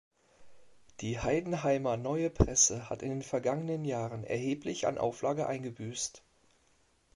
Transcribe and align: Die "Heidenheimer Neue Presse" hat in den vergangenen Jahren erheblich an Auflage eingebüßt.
Die 1.01 1.19
"Heidenheimer 1.19 1.95
Neue 1.95 2.31
Presse" 2.31 2.89
hat 2.89 3.03
in 3.03 3.09
den 3.11 3.21
vergangenen 3.21 3.85
Jahren 3.85 4.23
erheblich 4.23 4.87
an 4.87 4.97
Auflage 4.97 5.45
eingebüßt. 5.45 6.23